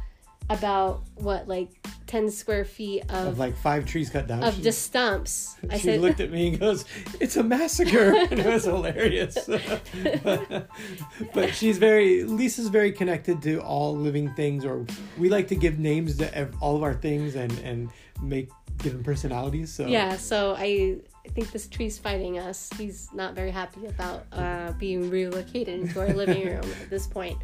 [0.49, 1.69] about what like
[2.07, 4.43] 10 square feet of, of like five trees cut down?
[4.43, 5.55] of she, just stumps.
[5.69, 6.85] I she said, looked at me and goes
[7.19, 8.15] it's a massacre.
[8.29, 9.37] And it was hilarious.
[9.45, 10.69] But,
[11.33, 14.85] but, she's very lisa's very connected to all living things or
[15.17, 17.89] we like to give names to all of our things and and
[18.21, 19.87] make give them personalities so.
[19.87, 22.69] Yeah so i I think this tree's fighting us.
[22.77, 27.37] He's not very happy about uh, being relocated into our living room at this point.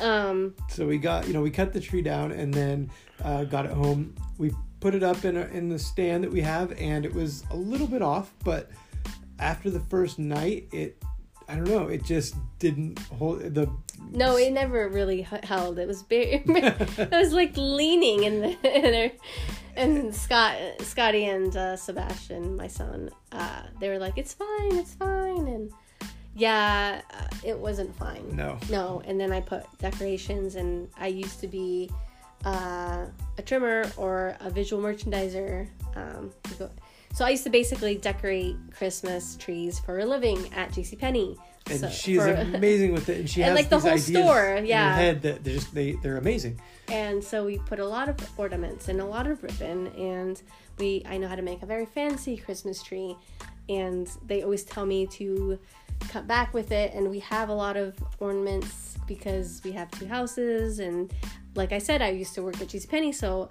[0.00, 2.90] Um, so we got, you know, we cut the tree down and then
[3.22, 4.14] uh, got it home.
[4.38, 7.44] We put it up in a, in the stand that we have, and it was
[7.50, 8.32] a little bit off.
[8.44, 8.70] But
[9.38, 11.02] after the first night, it,
[11.48, 13.70] I don't know, it just didn't hold the.
[14.10, 15.78] No, it never really held.
[15.78, 19.12] It was very, it was like leaning in the.
[19.76, 24.76] In and Scott, Scotty, and uh, Sebastian, my son, uh, they were like, "It's fine,
[24.76, 25.70] it's fine," and
[26.36, 28.36] yeah, uh, it wasn't fine.
[28.36, 28.58] No.
[28.70, 31.90] No, and then I put decorations, and I used to be
[32.44, 33.06] uh,
[33.38, 35.66] a trimmer or a visual merchandiser.
[35.96, 36.30] Um,
[37.14, 41.38] so I used to basically decorate Christmas trees for a living at JCPenney.
[41.70, 44.60] And so, she's for, amazing with it, and she and has like the whole store,
[44.62, 44.88] yeah.
[44.88, 46.60] In her head that they're just they they're amazing.
[46.88, 50.40] And so we put a lot of ornaments and a lot of ribbon, and
[50.78, 53.16] we I know how to make a very fancy Christmas tree,
[53.68, 55.58] and they always tell me to
[56.08, 60.06] cut back with it and we have a lot of ornaments because we have two
[60.06, 61.12] houses and
[61.54, 63.48] like I said I used to work at JCPenney so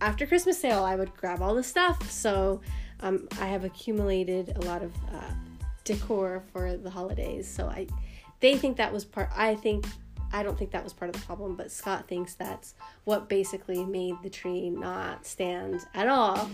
[0.00, 2.10] after Christmas sale I would grab all the stuff.
[2.10, 2.60] So
[3.00, 5.32] um, I have accumulated a lot of uh,
[5.84, 7.86] decor for the holidays so I
[8.40, 9.86] they think that was part I think
[10.32, 13.84] I don't think that was part of the problem but Scott thinks that's what basically
[13.84, 16.50] made the tree not stand at all.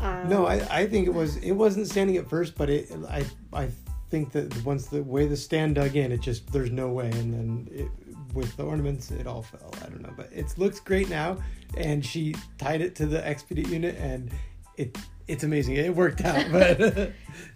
[0.00, 3.24] Um, no, I, I think it was it wasn't standing at first, but it I
[3.52, 3.68] I
[4.10, 7.34] think that once the way the stand dug in, it just there's no way, and
[7.34, 7.88] then it,
[8.34, 9.72] with the ornaments, it all fell.
[9.82, 11.38] I don't know, but it looks great now,
[11.76, 14.30] and she tied it to the Expedit unit, and
[14.76, 15.76] it it's amazing.
[15.76, 16.80] It worked out, but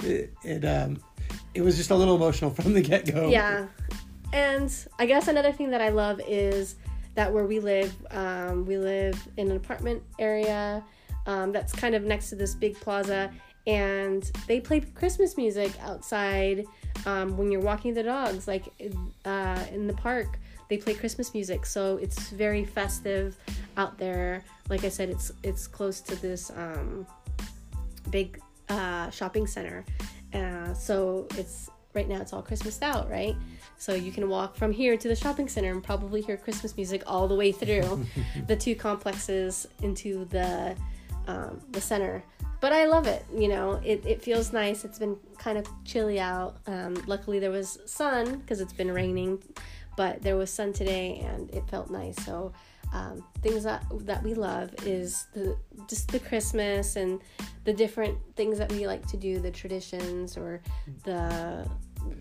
[0.04, 0.98] it, it um
[1.54, 3.28] it was just a little emotional from the get go.
[3.28, 3.68] Yeah,
[4.32, 6.76] and I guess another thing that I love is
[7.14, 10.84] that where we live, um, we live in an apartment area
[11.26, 13.30] um, that's kind of next to this big plaza
[13.66, 16.66] and they play Christmas music outside
[17.06, 18.68] um, when you're walking the dogs, like
[19.24, 20.38] uh, in the park.
[20.68, 23.36] They play Christmas music, so it's very festive
[23.76, 24.44] out there.
[24.68, 27.06] Like I said, it's it's close to this um,
[28.10, 29.84] big uh, shopping center,
[30.32, 33.34] uh, so it's right now it's all Christmased out, right?
[33.78, 37.02] So you can walk from here to the shopping center and probably hear Christmas music
[37.06, 38.06] all the way through
[38.46, 40.76] the two complexes into the
[41.26, 42.22] um, the center
[42.60, 43.24] but I love it.
[43.34, 44.84] You know, it, it feels nice.
[44.84, 46.58] It's been kind of chilly out.
[46.66, 49.42] Um, luckily, there was sun because it's been raining,
[49.96, 52.16] but there was sun today and it felt nice.
[52.24, 52.52] So,
[52.92, 55.56] um, things that, that we love is the
[55.88, 57.20] just the Christmas and
[57.64, 60.60] the different things that we like to do, the traditions or
[61.04, 61.68] the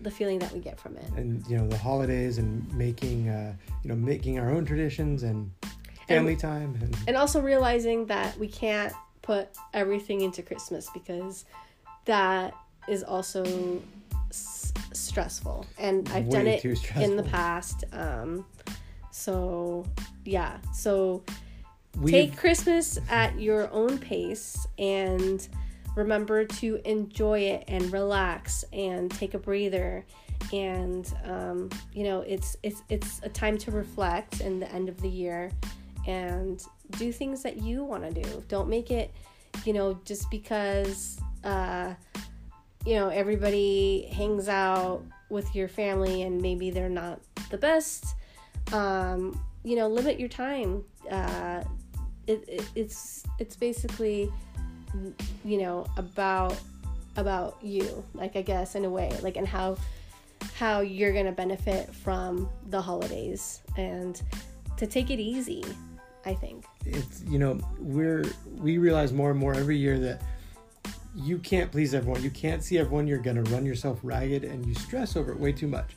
[0.02, 1.08] the feeling that we get from it.
[1.16, 5.50] And you know, the holidays and making uh, you know making our own traditions and
[6.06, 8.92] family and, time and and also realizing that we can't
[9.30, 11.44] put everything into Christmas because
[12.04, 12.52] that
[12.88, 13.44] is also
[14.28, 16.64] s- stressful, and I've done it
[16.96, 17.84] in the past.
[17.92, 18.44] Um,
[19.12, 19.86] so
[20.24, 21.22] yeah, so
[21.96, 25.46] We've, take Christmas at your own pace and
[25.94, 30.04] remember to enjoy it and relax and take a breather.
[30.52, 35.00] And um, you know it's it's it's a time to reflect in the end of
[35.00, 35.52] the year
[36.08, 36.60] and
[36.92, 38.44] do things that you want to do.
[38.48, 39.12] Don't make it
[39.64, 41.94] you know just because uh,
[42.86, 47.20] you know everybody hangs out with your family and maybe they're not
[47.50, 48.14] the best
[48.72, 50.84] um, you know limit your time.
[51.10, 51.62] Uh,
[52.26, 54.30] it, it, it's it's basically
[55.44, 56.56] you know about
[57.16, 59.76] about you like i guess in a way like and how
[60.54, 63.62] how you're gonna benefit from the holidays.
[63.76, 64.20] And
[64.76, 65.64] to take it easy
[66.24, 66.64] i think.
[66.84, 68.24] It's you know we're
[68.58, 70.22] we realize more and more every year that
[71.14, 72.22] you can't please everyone.
[72.22, 73.06] You can't see everyone.
[73.06, 75.96] You're gonna run yourself ragged and you stress over it way too much.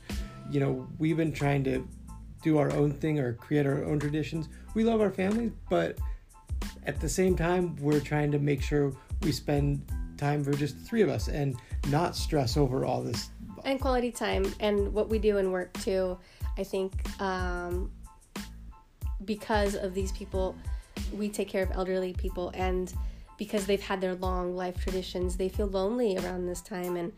[0.50, 1.88] You know we've been trying to
[2.42, 4.50] do our own thing or create our own traditions.
[4.76, 5.98] We love our families but
[6.86, 9.86] at the same time we're trying to make sure we spend
[10.18, 11.56] time for just the three of us and
[11.90, 13.30] not stress over all this.
[13.66, 16.18] And quality time and what we do in work too
[16.58, 17.92] i think um,
[19.26, 20.56] because of these people
[21.12, 22.94] we take care of elderly people and
[23.38, 27.12] because they've had their long life traditions they feel lonely around this time and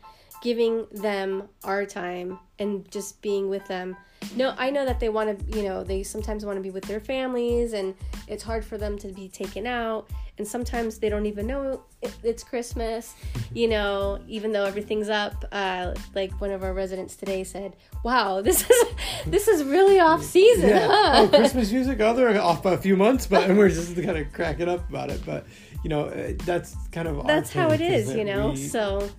[0.45, 3.97] giving them our time and just being with them.
[4.35, 6.85] No i know that they want to you know they sometimes want to be with
[6.85, 7.93] their families and
[8.27, 10.07] it's hard for them to be taken out.
[10.37, 11.81] And sometimes they don't even know
[12.23, 13.15] it's christmas
[13.53, 15.45] you know even though everything's up.
[15.51, 18.83] Uh, like one of our residents today said wow this is
[19.25, 20.87] this is really off season yeah.
[20.87, 21.11] huh?
[21.15, 21.99] oh christmas music?
[21.99, 24.87] Oh they're off by a few months but and we're just kind of cracking up
[24.89, 25.21] about it.
[25.25, 25.47] But
[25.83, 28.51] you know uh, that's kind of that's how it is you know?
[28.51, 29.09] we- so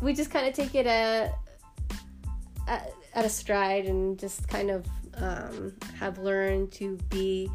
[0.00, 1.34] we just kind of take it at,
[2.68, 4.86] at at a stride and just kind of
[5.16, 7.48] um, have learned to be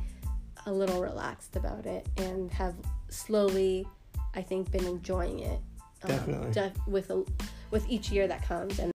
[0.66, 2.76] a little relaxed about it and have
[3.10, 3.86] slowly
[4.36, 5.60] i think been enjoying it
[6.04, 6.52] um, Definitely.
[6.52, 7.26] def- with a,
[7.72, 8.94] with each year that comes and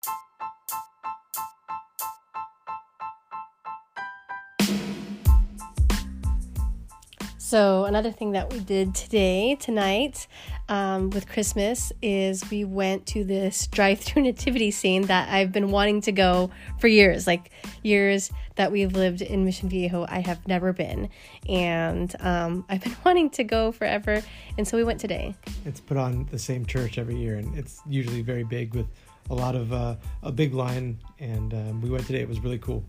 [7.37, 10.27] So, another thing that we did today, tonight,
[10.69, 15.71] um, with Christmas, is we went to this drive through nativity scene that I've been
[15.71, 17.27] wanting to go for years.
[17.27, 17.51] Like,
[17.83, 21.09] years that we've lived in Mission Viejo, I have never been.
[21.49, 24.23] And um, I've been wanting to go forever.
[24.57, 25.35] And so we went today.
[25.65, 28.87] it's put on the same church every year and it's usually very big with
[29.31, 32.59] a lot of uh, a big line and um, we went today it was really
[32.59, 32.85] cool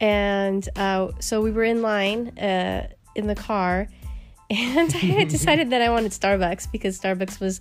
[0.00, 3.88] And uh, so we were in line uh, in the car,
[4.50, 7.60] and I had decided that I wanted Starbucks because Starbucks was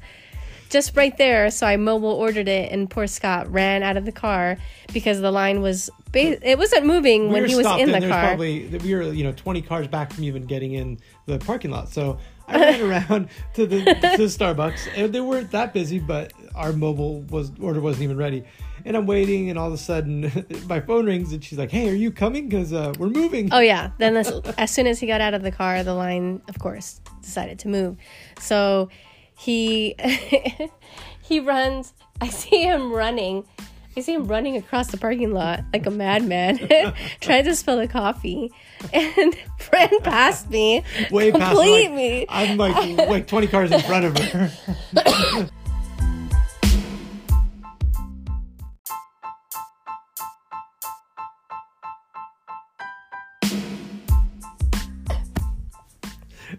[0.69, 1.49] just right there.
[1.51, 4.57] So I mobile ordered it, and poor Scott ran out of the car
[4.93, 5.89] because the line was.
[6.11, 8.29] Ba- it wasn't moving we when he was stopped in the car.
[8.29, 11.87] probably we were you know 20 cars back from even getting in the parking lot
[11.87, 12.17] so
[12.47, 17.21] i ran around to the to starbucks and they weren't that busy but our mobile
[17.29, 18.43] was order wasn't even ready
[18.85, 20.31] and i'm waiting and all of a sudden
[20.67, 23.59] my phone rings and she's like hey are you coming because uh, we're moving Oh
[23.59, 23.91] yeah.
[23.97, 27.01] Then as, as soon as he got out of the car, the line, of course,
[27.21, 27.97] decided to move.
[28.39, 28.89] So
[29.37, 29.95] he
[31.21, 31.93] he runs.
[32.21, 33.45] I see him running.
[33.97, 36.57] I see him running across the parking lot like a madman,
[37.21, 38.51] trying to spill the coffee,
[38.93, 39.35] and
[39.73, 40.83] ran past me.
[41.11, 42.25] way past complete like, me.
[42.29, 45.49] i'm like like 20 cars in front of her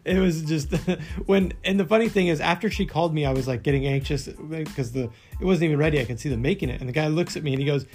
[0.04, 0.72] it was just
[1.26, 4.26] when and the funny thing is after she called me i was like getting anxious
[4.28, 6.00] because the it wasn't even ready.
[6.00, 6.80] I could see them making it.
[6.80, 7.86] And the guy looks at me and he goes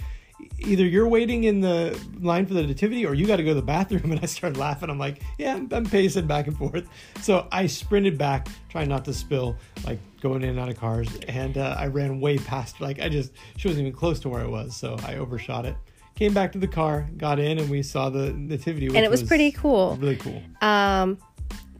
[0.58, 3.54] either you're waiting in the line for the nativity or you got to go to
[3.54, 4.02] the bathroom.
[4.12, 4.90] And i started laughing.
[4.90, 6.86] I'm like yeah I'm, I'm pacing back and forth.
[7.22, 11.08] So i sprinted back trying not to spill like going in and out of cars.
[11.28, 14.42] And uh, i ran way past like i just she wasn't even close to where
[14.42, 14.76] i was.
[14.76, 15.76] So i overshot it.
[16.16, 19.22] Came back to the car got in and we saw the nativity And it was
[19.22, 19.96] pretty cool.
[19.96, 20.42] really cool.
[20.60, 21.18] Um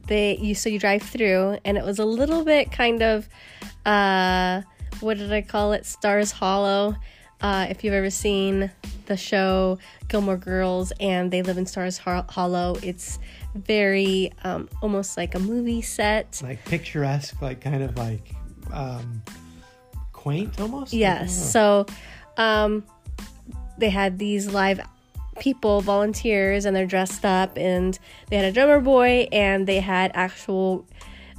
[0.06, 3.28] they you so you drive through and it was a little bit kind of
[3.84, 4.62] uh
[5.00, 6.94] what did i call it stars hollow
[7.40, 8.70] uh if you've ever seen
[9.06, 9.78] the show
[10.08, 13.18] gilmore girls and they live in stars hollow it's
[13.54, 18.34] very um almost like a movie set like picturesque, like kind of like
[18.72, 19.22] um,
[20.12, 20.92] quaint almost.
[20.92, 21.20] Yes.
[21.20, 21.26] Yeah.
[21.26, 21.86] So
[22.36, 22.84] um,
[23.78, 24.80] they had these live
[25.38, 30.10] people, volunteers, and they're dressed up, and they had a drummer boy, and they had
[30.14, 30.86] actual.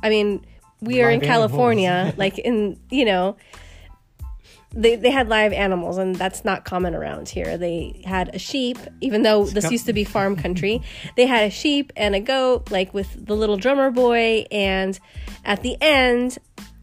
[0.03, 0.45] I mean,
[0.81, 3.37] we are in California, like in you know,
[4.71, 7.57] they they had live animals, and that's not common around here.
[7.57, 10.81] They had a sheep, even though this used to be farm country.
[11.15, 14.99] They had a sheep and a goat, like with the little drummer boy, and
[15.45, 16.37] at the end,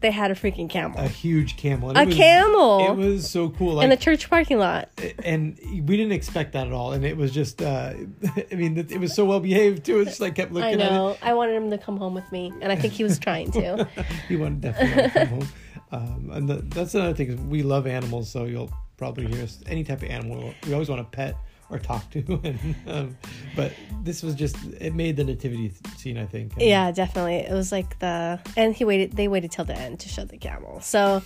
[0.05, 1.89] they had a freaking camel a huge camel.
[1.89, 2.91] And A it was- camel!
[2.91, 3.81] It was so cool.
[3.81, 4.89] in the church parking lot.
[5.23, 6.93] and we didn't expect that at all.
[6.93, 7.93] And it was just, uh,
[8.51, 10.01] I mean, it, was so well behaved too.
[10.01, 10.93] It's just like kept looking I at it.
[10.93, 11.17] know.
[11.23, 13.87] I wanted him to come home with me, and I think he was trying to.
[14.27, 15.47] he wanted definitely to come home.
[15.91, 19.59] Um, and the, that's another thing is we love animals, so you'll probably hear us
[19.65, 20.53] any type of animal.
[20.67, 21.35] We always want to pet
[21.69, 22.21] or talk to.
[22.43, 23.17] And um,
[23.55, 26.53] but this was just it made the nativity scene i think.
[26.57, 27.35] Yeah definitely.
[27.37, 30.37] It was like the and he waited they waited till the end to show the
[30.37, 30.81] camel.
[30.81, 31.21] So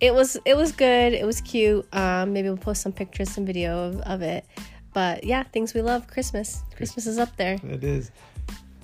[0.00, 1.12] it was it was good.
[1.12, 1.86] It was cute.
[1.94, 4.44] Um, maybe we'll post some pictures some video of, of it.
[4.92, 6.62] But yeah things we love christmas.
[6.76, 7.58] Christmas is up there.
[7.62, 8.10] It is.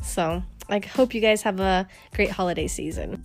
[0.02, 3.24] So i hope you guys have a great holiday season.